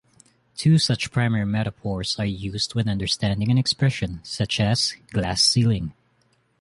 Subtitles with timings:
[0.55, 5.93] Two such primary metaphors are used when understanding an expression such as "glass ceiling".